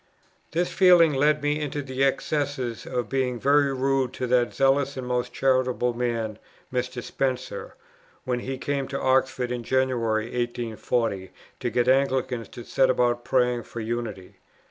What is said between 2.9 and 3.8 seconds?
being very